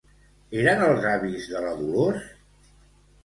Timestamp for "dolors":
1.81-2.31